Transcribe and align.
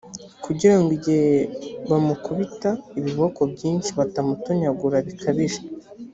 kugira 0.43 0.75
ngo 0.79 0.89
igihe 0.97 1.35
bamukubita 1.89 2.69
ibiboko 2.99 3.41
byinshi 3.53 3.89
batamutonyagura 3.97 4.97
bikabije, 5.07 5.61